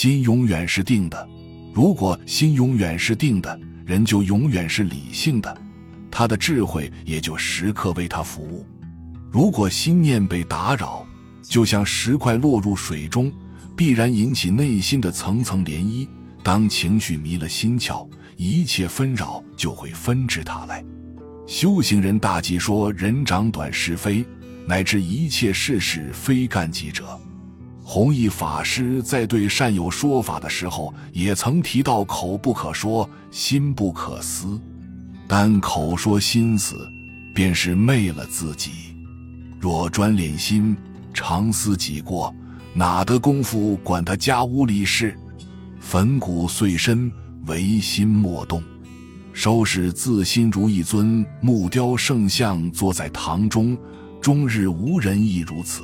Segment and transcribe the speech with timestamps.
[0.00, 1.28] 心永远是定的。
[1.74, 5.60] 如果心永远是定的，人就永远是理性的，
[6.08, 8.64] 他的智慧也就时刻为他服务。
[9.28, 11.04] 如果心念被打扰，
[11.42, 13.32] 就像石块落入水中，
[13.76, 16.06] 必然引起内心的层层涟漪。
[16.44, 20.84] 当情绪迷了心窍，一切纷扰就会纷至沓来。
[21.44, 24.24] 修行人大忌说人长短是非，
[24.64, 27.20] 乃至一切事事非干即者。
[27.90, 34.60] 弘一法师在对善友说法的时候，也曾提到口不可说，心不可思。
[35.26, 36.76] 单口说心思，
[37.34, 38.72] 便是昧了自己。
[39.58, 40.76] 若专练心，
[41.14, 42.30] 常思己过，
[42.74, 45.18] 哪得功夫管他家屋里事？
[45.80, 47.10] 粉骨碎身，
[47.46, 48.62] 唯心莫动。
[49.32, 53.74] 收拾自心如一尊木雕圣像，坐在堂中，
[54.20, 55.82] 终日无人亦如此。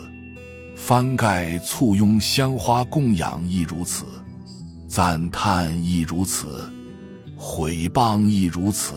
[0.75, 4.05] 翻盖簇拥香花供养亦如此，
[4.89, 6.71] 赞叹亦如此，
[7.37, 8.95] 毁谤亦如此。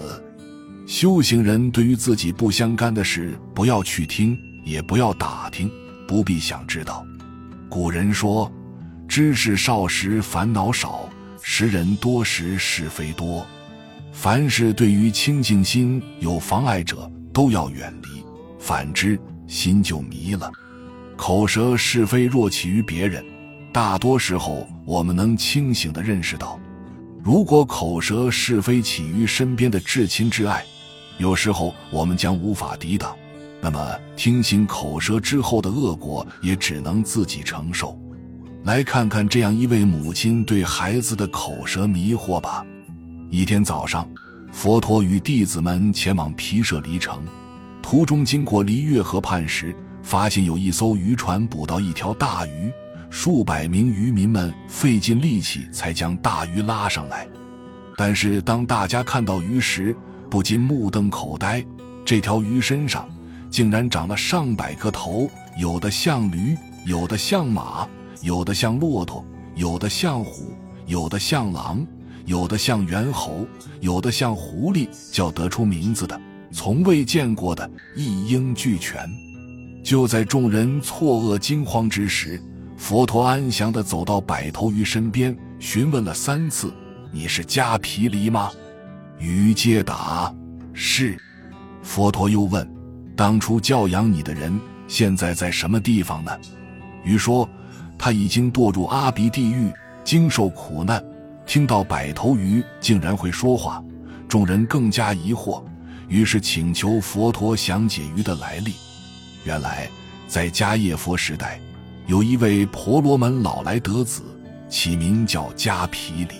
[0.85, 5.71] 修行人对于自己不相干的事，不要去听，也不要打听，
[6.07, 7.05] 不必想知道。
[7.69, 8.51] 古人说
[9.07, 11.09] ：“知识少时烦恼少，
[11.41, 13.45] 识人多时是非多。”
[14.11, 18.23] 凡是对于清净心有妨碍者，都要远离；
[18.57, 20.51] 反之，心就迷了。
[21.17, 23.25] 口舌是非若起于别人，
[23.73, 26.59] 大多时候我们能清醒地认识到；
[27.23, 30.63] 如果口舌是非起于身边的至亲至爱，
[31.17, 33.13] 有时候我们将无法抵挡。
[33.59, 37.99] 那么，听信口舌之后的恶果，也只能自己承受。
[38.63, 42.63] 来看看这样一位母亲对孩子的口舌迷惑吧。
[43.31, 44.07] 一天早上，
[44.51, 47.23] 佛陀与弟子们前往毗舍离城，
[47.81, 49.75] 途中经过离月河畔时，
[50.07, 52.71] 发现有一艘渔船捕到一条大鱼，
[53.09, 57.27] 数百名渔民们费尽力气才将大鱼拉上来。
[57.97, 59.93] 但是当大家看到鱼时，
[60.29, 61.61] 不禁目瞪口呆。
[62.05, 63.05] 这条鱼身上
[63.49, 65.29] 竟然长了上百个头，
[65.59, 67.85] 有的像驴，有的像马，
[68.21, 69.25] 有的像骆驼，
[69.55, 70.53] 有的像虎，
[70.85, 71.85] 有的像狼。
[72.25, 73.45] 有的像猿猴，
[73.81, 76.17] 有的像狐狸，叫得出名字的，
[76.51, 79.26] 从未见过的，一应俱全。
[79.87, 82.43] 就在众人错愕惊慌之时，
[82.75, 86.73] 佛陀安详地走到百头鱼身边，询问了三次
[87.09, 88.51] ：“你是迦毗黎吗？”
[89.17, 90.35] 鱼皆答
[90.75, 91.17] ：“是。”
[91.81, 92.69] 佛陀又问
[93.15, 94.59] ：“当初教养你的人，
[94.89, 96.37] 现在在什么地方呢？”
[97.05, 97.49] 鱼说
[97.97, 99.71] ：“他已经堕入阿鼻地狱，
[100.03, 101.01] 经受苦难。”
[101.47, 103.81] 听到百头鱼竟然会说话，
[104.27, 105.63] 众人更加疑惑，
[106.09, 108.73] 于是请求佛陀详解鱼的来历。
[109.47, 109.89] 原来，
[110.27, 111.57] 在迦叶佛时代，
[112.05, 114.21] 有一位婆罗门老来得子，
[114.67, 116.35] 起名叫迦毗黎。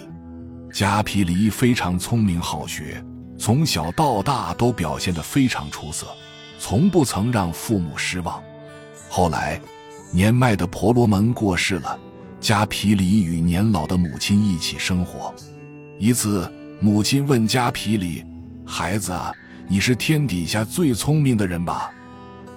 [0.74, 3.02] 迦毗黎非常聪明好学，
[3.40, 6.06] 从小到大都表现得非常出色，
[6.60, 8.44] 从不曾让父母失望。
[9.08, 9.58] 后来，
[10.12, 11.98] 年迈的婆罗门过世了。
[12.42, 15.34] 迦毗黎与年老的母亲一起生活。
[15.98, 16.52] 一次，
[16.82, 18.22] 母亲问迦毗黎
[18.68, 19.18] ：“孩子，
[19.70, 21.90] 你是天底下最聪明的人吧？”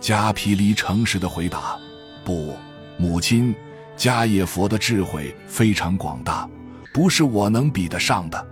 [0.00, 1.77] 迦毗黎诚实的回答
[2.25, 2.56] ：“不，
[2.97, 3.55] 母亲，
[3.97, 6.49] 迦叶佛的智慧非常广大，
[6.93, 8.47] 不是我能比得上的。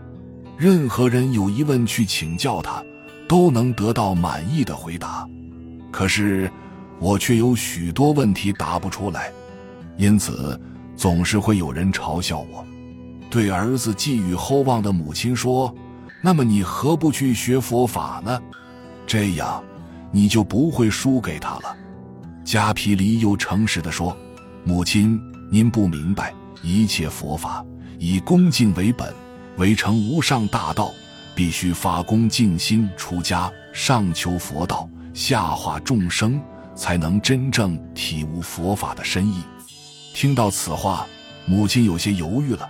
[0.57, 2.83] 任何人有疑问去请教他，
[3.29, 5.27] 都能得到满意的回答。
[5.91, 6.51] 可是，
[6.99, 9.33] 我却有许多问题答不出来，
[9.97, 10.61] 因此。”
[10.99, 12.67] 总是会有人嘲笑我，
[13.31, 15.73] 对儿子寄予厚望的母亲说
[16.21, 18.43] ：“那么你何不去学佛法呢？
[19.07, 19.63] 这样，
[20.11, 21.77] 你就不会输给他了。”
[22.45, 24.17] 迦毗黎又诚实地说
[24.65, 25.21] ：“母亲，
[25.51, 27.65] 您不明白，一切佛法
[27.99, 29.15] 以恭敬为本，
[29.57, 30.93] 为成无上大道，
[31.35, 36.41] 必须发恭敬心出家，上求佛道，下化众生，
[36.75, 39.43] 才能真正体悟佛法的深意。”
[40.15, 41.07] 听到此话，
[41.47, 42.69] 母亲有些犹豫了。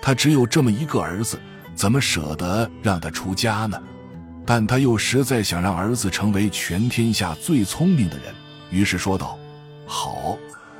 [0.00, 1.38] 他只有这么一个儿子，
[1.74, 3.78] 怎么舍得让他出家呢？
[4.50, 8.34] 但他又实在想让儿子成为全天下最聪明的人，
[8.70, 9.38] 于是说道
[9.84, 10.38] ：“好，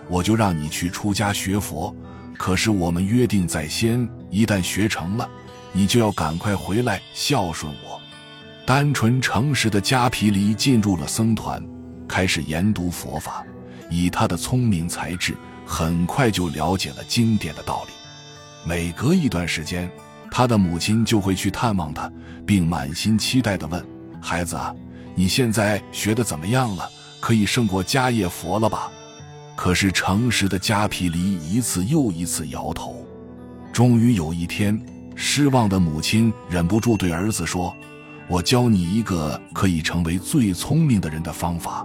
[0.09, 1.94] 我就让你去出家学佛。
[2.38, 5.29] 可是我们约定在先，一旦学成了，
[5.70, 8.00] 你就要赶快回来孝顺我。”
[8.65, 11.62] 单纯诚实的迦毗黎进入了僧团，
[12.09, 13.44] 开始研读佛法。
[13.91, 15.37] 以他的聪明才智。
[15.67, 17.93] 很快就了解了经典的道理。
[18.65, 19.91] 每隔一段时间，
[20.31, 22.11] 他的母亲就会去探望他，
[22.47, 23.85] 并满心期待地问
[24.21, 24.59] ：“孩子，
[25.15, 26.89] 你现在学的怎么样了？
[27.21, 28.91] 可以胜过迦叶佛了吧？”
[29.57, 33.05] 可是诚实的迦毗黎一次又一次摇头。
[33.73, 34.81] 终于有一天，
[35.17, 37.75] 失望的母亲忍不住对儿子说
[38.29, 41.85] ：“我教你一个可以成为最聪明的人的方法，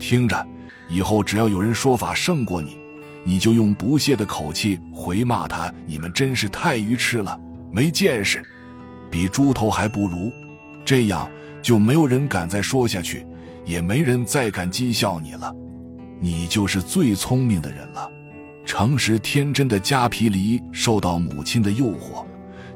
[0.00, 0.46] 听着，
[0.88, 2.76] 以后只要有人说法胜过你，
[3.22, 7.38] 你就用不屑的口气回骂他：‘你们真是太愚痴了，
[7.70, 8.42] 没见识，
[9.10, 10.32] 比猪头还不如。’
[10.84, 11.28] 这样
[11.60, 13.26] 就没有人敢再说下去，
[13.64, 15.54] 也没人再敢讥笑你了。”
[16.18, 18.10] 你就是最聪明的人了。
[18.64, 22.24] 诚实天真的加皮离受到母亲的诱惑，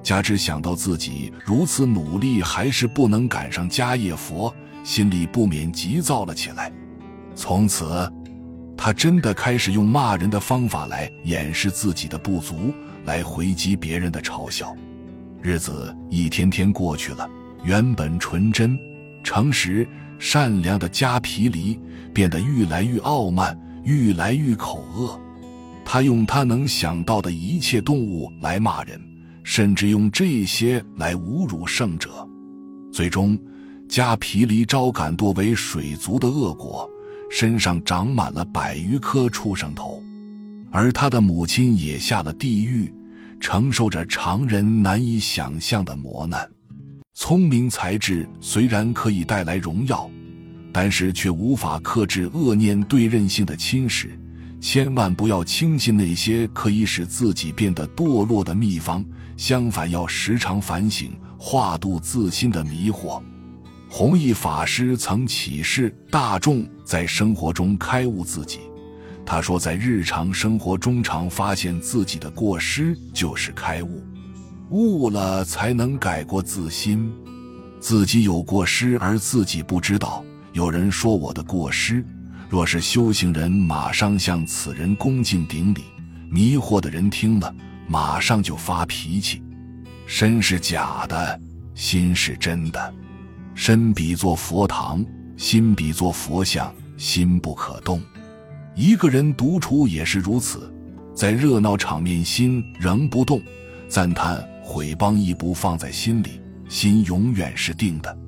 [0.02, 4.54] 加之想到自己如此努力还是不能赶上迦叶佛，
[4.84, 6.70] 心里不免急躁了起来。
[7.34, 8.12] 从此，
[8.82, 12.72] 他真的开始用骂人的方法来掩饰自己的不足，
[13.04, 14.74] 来回击别人的嘲笑。
[15.42, 17.28] 日子一天天过去了，
[17.62, 18.78] 原本纯真、
[19.22, 19.86] 诚实。
[20.18, 21.78] 善良的加皮离
[22.12, 25.18] 变得愈来愈傲慢，愈来愈口恶。
[25.84, 29.00] 他用他能想到的一切动物来骂人，
[29.42, 32.10] 甚至用这些来侮辱圣者。
[32.92, 33.38] 最终，
[33.88, 36.86] 加皮离招感多为水族的恶果，
[37.30, 40.02] 身上长满了百余颗畜生头，
[40.70, 42.92] 而他的母亲也下了地狱，
[43.38, 46.46] 承受着常人难以想象的磨难。
[47.14, 50.10] 聪明才智虽然可以带来荣耀，
[50.72, 54.08] 但是却无法克制恶念对任性的侵蚀。
[54.60, 59.04] 千万不要轻信那些可以使自己变得堕落的秘方，
[59.36, 63.22] 相反，要时常反省，化度自心的迷惑。
[63.92, 68.60] 弘一法师曾启示大众在生活中开悟自己。
[69.26, 74.00] 他说，在日常生活中常发现自己的过失，就是开悟。
[74.70, 77.12] 悟了才能改过自新，
[77.80, 80.24] 自己有过失而自己不知道。
[80.52, 82.04] 有人说我的过失，
[82.48, 85.80] 若是修行人，马上向此人恭敬顶礼；
[86.30, 87.52] 迷惑的人听了，
[87.88, 89.42] 马上就发脾气。
[90.06, 91.40] 身是假的，
[91.74, 92.94] 心是真的。
[93.62, 95.04] 身比作佛堂，
[95.36, 98.00] 心比作佛像，心不可动。
[98.74, 100.72] 一个人独处也是如此，
[101.14, 103.38] 在热闹场面，心仍不动，
[103.86, 104.42] 赞叹。
[104.62, 106.40] 毁谤亦不放在心里，
[106.70, 108.18] 心永远是定的。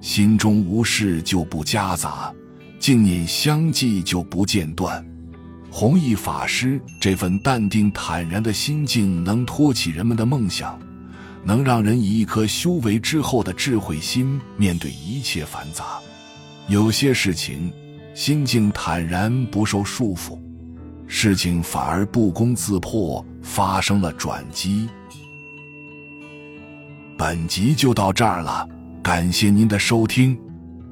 [0.00, 2.34] 心中无事就不夹杂，
[2.80, 5.06] 静念相继就不间断。
[5.70, 10.76] 弘一法师这份淡定坦然的心境，能托起人们的梦想，
[11.44, 15.98] 能让人以一颗修为之后的智慧心面对一切繁杂。
[16.68, 17.72] 有些事情，
[18.14, 20.38] 心境坦然不受束缚，
[21.06, 24.88] 事情反而不攻自破，发生了转机。
[27.16, 28.68] 本集就到这儿了，
[29.02, 30.38] 感谢您的收听，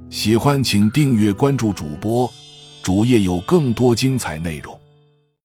[0.08, 2.32] 喜欢请订阅关注主播，
[2.82, 4.79] 主页有更多精彩内容。